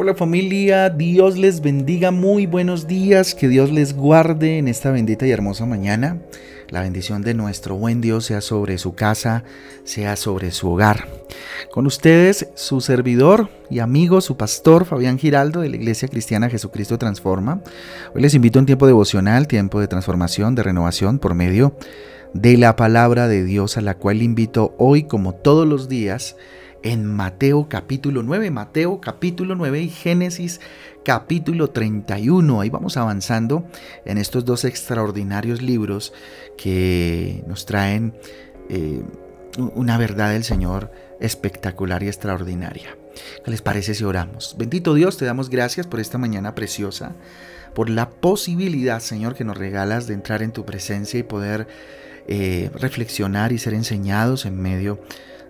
[0.00, 5.26] Hola familia, Dios les bendiga, muy buenos días, que Dios les guarde en esta bendita
[5.26, 6.18] y hermosa mañana.
[6.68, 9.42] La bendición de nuestro buen Dios sea sobre su casa,
[9.82, 11.08] sea sobre su hogar.
[11.72, 16.96] Con ustedes, su servidor y amigo, su pastor Fabián Giraldo de la Iglesia Cristiana Jesucristo
[16.96, 17.60] Transforma.
[18.14, 21.76] Hoy les invito a un tiempo devocional, tiempo de transformación, de renovación por medio
[22.34, 26.36] de la palabra de Dios a la cual invito hoy como todos los días
[26.82, 30.60] en Mateo capítulo 9, Mateo capítulo 9 y Génesis
[31.04, 32.60] capítulo 31.
[32.60, 33.66] Ahí vamos avanzando
[34.04, 36.12] en estos dos extraordinarios libros
[36.56, 38.14] que nos traen
[38.68, 39.02] eh,
[39.74, 42.96] una verdad del Señor espectacular y extraordinaria.
[43.44, 44.54] ¿Qué les parece si oramos?
[44.58, 47.16] Bendito Dios, te damos gracias por esta mañana preciosa,
[47.74, 51.66] por la posibilidad, Señor, que nos regalas de entrar en tu presencia y poder
[52.28, 55.00] eh, reflexionar y ser enseñados en medio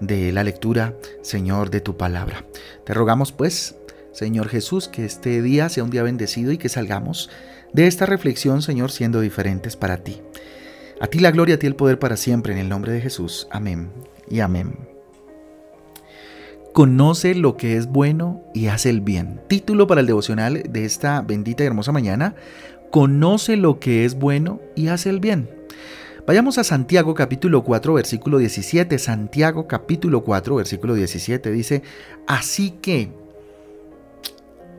[0.00, 2.44] la lectura, Señor, de tu palabra.
[2.84, 3.76] Te rogamos pues,
[4.12, 7.30] Señor Jesús, que este día sea un día bendecido y que salgamos
[7.72, 10.22] de esta reflexión, Señor, siendo diferentes para ti.
[11.00, 13.48] A ti la gloria, a ti el poder para siempre, en el nombre de Jesús.
[13.50, 13.90] Amén
[14.30, 14.78] y amén.
[16.72, 19.40] Conoce lo que es bueno y hace el bien.
[19.48, 22.34] Título para el devocional de esta bendita y hermosa mañana.
[22.90, 25.48] Conoce lo que es bueno y hace el bien.
[26.26, 28.98] Vayamos a Santiago capítulo 4 versículo 17.
[28.98, 31.82] Santiago capítulo 4 versículo 17 dice,
[32.26, 33.10] así que,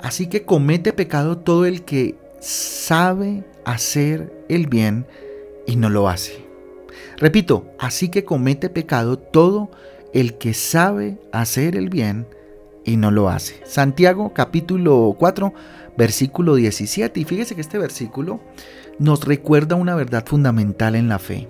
[0.00, 5.06] así que comete pecado todo el que sabe hacer el bien
[5.66, 6.44] y no lo hace.
[7.16, 9.70] Repito, así que comete pecado todo
[10.12, 12.26] el que sabe hacer el bien
[12.84, 13.62] y no lo hace.
[13.64, 15.54] Santiago capítulo 4
[15.96, 17.18] versículo 17.
[17.18, 18.40] Y fíjese que este versículo
[19.00, 21.48] nos recuerda una verdad fundamental en la fe.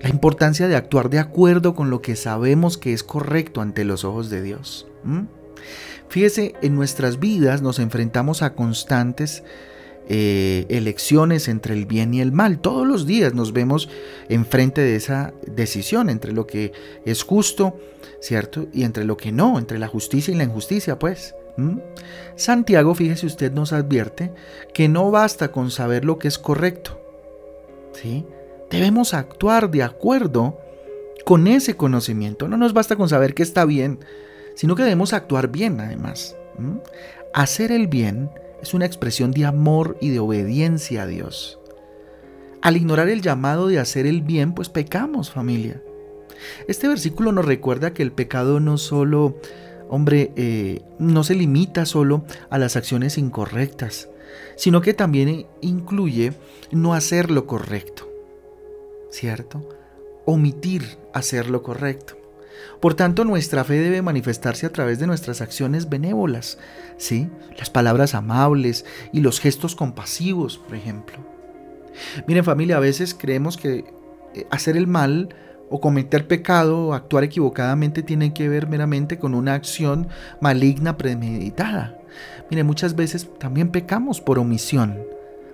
[0.00, 4.04] La importancia de actuar de acuerdo con lo que sabemos que es correcto ante los
[4.04, 4.86] ojos de Dios.
[6.08, 9.42] Fíjese, en nuestras vidas nos enfrentamos a constantes
[10.08, 12.60] eh, elecciones entre el bien y el mal.
[12.60, 13.88] Todos los días nos vemos
[14.28, 16.72] enfrente de esa decisión entre lo que
[17.04, 17.78] es justo,
[18.20, 18.68] ¿cierto?
[18.72, 21.34] Y entre lo que no, entre la justicia y la injusticia, pues.
[21.60, 21.80] ¿Mm?
[22.36, 24.32] Santiago, fíjese usted, nos advierte
[24.72, 26.98] que no basta con saber lo que es correcto.
[27.92, 28.24] ¿sí?
[28.70, 30.58] Debemos actuar de acuerdo
[31.26, 32.48] con ese conocimiento.
[32.48, 33.98] No nos basta con saber que está bien,
[34.54, 36.36] sino que debemos actuar bien además.
[36.58, 36.78] ¿Mm?
[37.34, 38.30] Hacer el bien
[38.62, 41.58] es una expresión de amor y de obediencia a Dios.
[42.62, 45.82] Al ignorar el llamado de hacer el bien, pues pecamos familia.
[46.68, 49.36] Este versículo nos recuerda que el pecado no solo
[49.90, 54.08] hombre, eh, no se limita solo a las acciones incorrectas,
[54.56, 56.32] sino que también incluye
[56.70, 58.08] no hacer lo correcto,
[59.10, 59.68] ¿cierto?
[60.24, 62.16] Omitir hacer lo correcto.
[62.80, 66.58] Por tanto, nuestra fe debe manifestarse a través de nuestras acciones benévolas,
[66.96, 67.28] ¿sí?
[67.58, 71.18] Las palabras amables y los gestos compasivos, por ejemplo.
[72.26, 73.84] Miren familia, a veces creemos que
[74.34, 75.34] eh, hacer el mal
[75.70, 80.08] o cometer pecado o actuar equivocadamente tiene que ver meramente con una acción
[80.40, 81.96] maligna premeditada.
[82.50, 84.98] Mire, muchas veces también pecamos por omisión,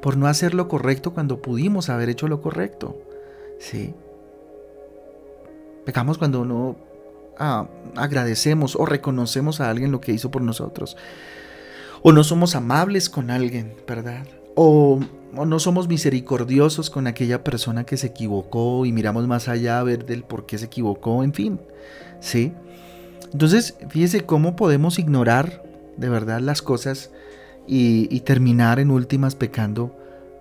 [0.00, 2.96] por no hacer lo correcto cuando pudimos haber hecho lo correcto.
[3.60, 3.94] ¿Sí?
[5.84, 6.76] Pecamos cuando no
[7.38, 10.96] ah, agradecemos o reconocemos a alguien lo que hizo por nosotros.
[12.00, 14.24] O no somos amables con alguien, ¿verdad?
[14.60, 14.98] O
[15.46, 20.04] no somos misericordiosos con aquella persona que se equivocó y miramos más allá a ver
[20.04, 21.60] del por qué se equivocó, en fin,
[22.18, 22.52] ¿sí?
[23.32, 25.62] Entonces, fíjese cómo podemos ignorar
[25.96, 27.12] de verdad las cosas
[27.68, 29.96] y, terminar en últimas pecando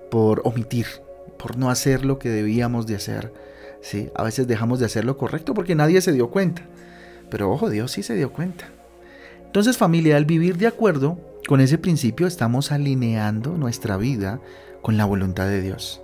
[0.09, 0.87] por omitir,
[1.37, 3.31] por no hacer lo que debíamos de hacer,
[3.81, 4.09] ¿sí?
[4.15, 6.63] A veces dejamos de hacer lo correcto porque nadie se dio cuenta,
[7.29, 8.65] pero ojo, Dios sí se dio cuenta.
[9.57, 14.39] Entonces, familia, al vivir de acuerdo con ese principio estamos alineando nuestra vida
[14.83, 15.99] con la voluntad de Dios.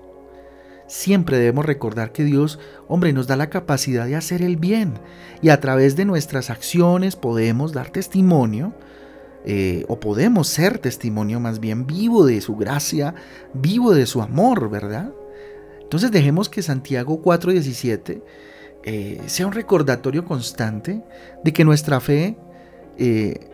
[0.87, 2.57] Siempre debemos recordar que Dios,
[2.87, 4.95] hombre, nos da la capacidad de hacer el bien
[5.43, 8.73] y a través de nuestras acciones podemos dar testimonio
[9.45, 13.13] eh, o podemos ser testimonio más bien vivo de su gracia,
[13.53, 15.13] vivo de su amor, ¿verdad?
[15.79, 18.23] Entonces dejemos que Santiago 4:17
[18.83, 21.03] eh, sea un recordatorio constante
[21.43, 22.35] de que nuestra fe
[22.97, 23.49] eh,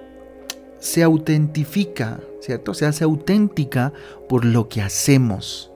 [0.80, 2.74] se autentifica, ¿cierto?
[2.74, 3.94] Se hace auténtica
[4.28, 5.72] por lo que hacemos,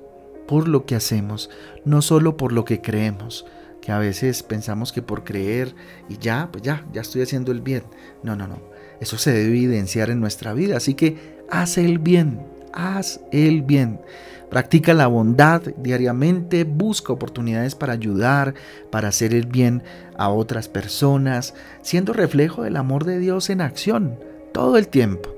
[0.47, 1.49] por lo que hacemos,
[1.85, 3.45] no solo por lo que creemos,
[3.81, 5.75] que a veces pensamos que por creer
[6.07, 7.83] y ya, pues ya, ya estoy haciendo el bien.
[8.23, 8.61] No, no, no.
[9.01, 10.77] Eso se debe evidenciar en nuestra vida.
[10.77, 11.17] Así que
[11.49, 12.39] haz el bien,
[12.73, 14.01] haz el bien.
[14.49, 18.53] Practica la bondad diariamente, busca oportunidades para ayudar,
[18.91, 19.81] para hacer el bien
[20.15, 24.19] a otras personas, siendo reflejo del amor de Dios en acción
[24.53, 25.29] todo el tiempo.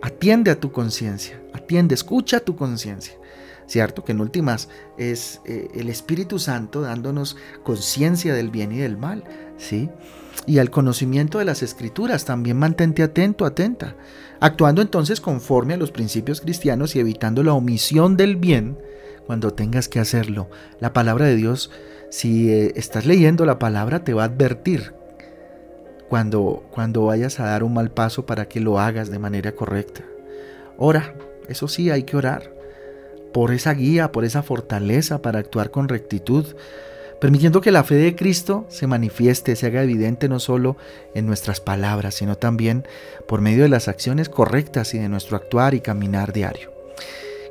[0.00, 3.14] atiende a tu conciencia, atiende, escucha tu conciencia.
[3.66, 4.02] ¿Cierto?
[4.02, 9.24] Que en últimas es eh, el Espíritu Santo dándonos conciencia del bien y del mal,
[9.58, 9.90] ¿sí?
[10.46, 13.96] Y al conocimiento de las Escrituras también mantente atento, atenta,
[14.40, 18.78] actuando entonces conforme a los principios cristianos y evitando la omisión del bien
[19.26, 20.48] cuando tengas que hacerlo.
[20.80, 21.70] La palabra de Dios,
[22.10, 24.94] si eh, estás leyendo la palabra, te va a advertir
[26.08, 30.02] cuando, cuando vayas a dar un mal paso para que lo hagas de manera correcta.
[30.78, 31.14] Ora,
[31.48, 32.54] eso sí, hay que orar
[33.32, 36.46] por esa guía, por esa fortaleza para actuar con rectitud,
[37.20, 40.76] permitiendo que la fe de Cristo se manifieste, se haga evidente no solo
[41.14, 42.86] en nuestras palabras, sino también
[43.26, 46.72] por medio de las acciones correctas y de nuestro actuar y caminar diario.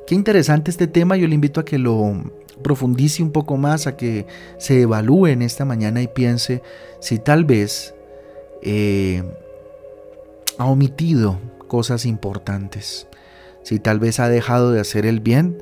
[0.06, 2.24] Qué interesante este tema, yo le invito a que lo
[2.64, 4.26] profundice un poco más, a que
[4.58, 6.62] se evalúe en esta mañana y piense
[7.00, 7.94] si tal vez
[8.62, 9.24] eh,
[10.58, 13.08] ha omitido cosas importantes,
[13.64, 15.62] si tal vez ha dejado de hacer el bien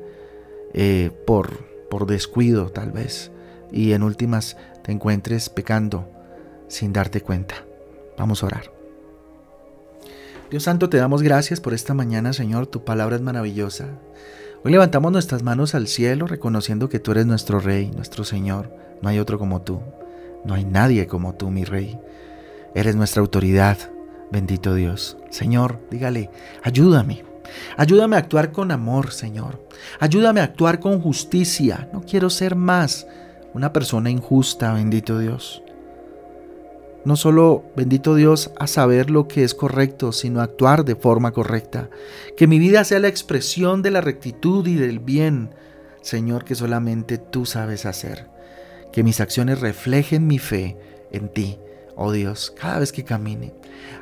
[0.74, 3.32] eh, por, por descuido tal vez,
[3.72, 6.08] y en últimas te encuentres pecando
[6.68, 7.56] sin darte cuenta.
[8.18, 8.72] Vamos a orar.
[10.50, 12.66] Dios Santo, te damos gracias por esta mañana, Señor.
[12.66, 13.88] Tu palabra es maravillosa.
[14.64, 18.72] Hoy levantamos nuestras manos al cielo reconociendo que tú eres nuestro Rey, nuestro Señor.
[19.02, 19.80] No hay otro como tú.
[20.44, 21.98] No hay nadie como tú, mi Rey.
[22.74, 23.76] Eres nuestra autoridad.
[24.30, 25.16] Bendito Dios.
[25.30, 26.30] Señor, dígale,
[26.62, 27.24] ayúdame.
[27.76, 29.66] Ayúdame a actuar con amor, Señor.
[30.00, 31.88] Ayúdame a actuar con justicia.
[31.92, 33.06] No quiero ser más
[33.56, 35.62] una persona injusta, bendito Dios.
[37.06, 41.32] No solo, bendito Dios, a saber lo que es correcto, sino a actuar de forma
[41.32, 41.88] correcta.
[42.36, 45.54] Que mi vida sea la expresión de la rectitud y del bien,
[46.02, 48.28] Señor, que solamente tú sabes hacer.
[48.92, 50.76] Que mis acciones reflejen mi fe
[51.10, 51.58] en ti,
[51.94, 53.54] oh Dios, cada vez que camine.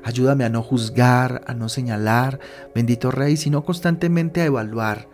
[0.03, 2.41] Ayúdame a no juzgar, a no señalar,
[2.75, 5.07] bendito Rey, sino constantemente a evaluar,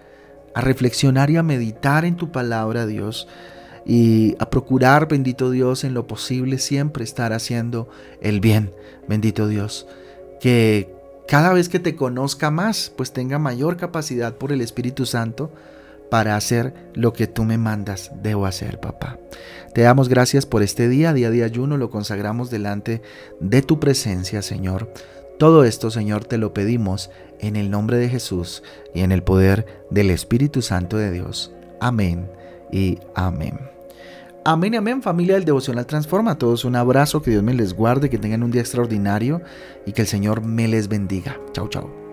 [0.55, 3.29] a reflexionar y a meditar en tu palabra, Dios
[3.85, 7.89] y a procurar, bendito Dios, en lo posible siempre estar haciendo
[8.21, 8.73] el bien,
[9.09, 9.87] bendito Dios.
[10.41, 10.95] Que
[11.27, 15.51] cada vez que te conozca más, pues tenga mayor capacidad por el Espíritu Santo
[16.11, 19.19] para hacer lo que tú me mandas, debo hacer, papá.
[19.73, 23.03] Te damos gracias por este día, día de ayuno, lo consagramos delante
[23.39, 24.93] de tu presencia, Señor.
[25.39, 28.63] Todo esto, Señor, te lo pedimos en el nombre de Jesús
[28.93, 31.53] y en el poder del Espíritu Santo de Dios.
[31.81, 32.40] Amén
[32.73, 33.59] y amén.
[34.45, 36.33] Amén y amén familia del Devocional Transforma.
[36.33, 39.43] A todos un abrazo, que Dios me les guarde, que tengan un día extraordinario
[39.85, 41.39] y que el Señor me les bendiga.
[41.53, 42.10] Chao, chao.